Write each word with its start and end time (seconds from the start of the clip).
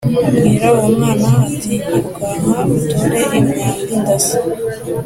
Abwira 0.27 0.67
uwo 0.75 0.87
mwana 0.95 1.27
ati 1.47 1.73
“Irukanka 1.93 2.55
utore 2.77 3.19
imyambi 3.39 3.93
ndasa.” 4.01 4.39